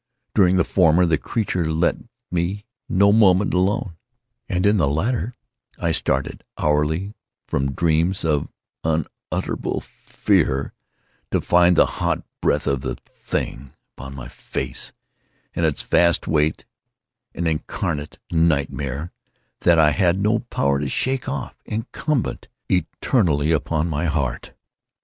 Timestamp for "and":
4.49-4.65, 15.53-15.67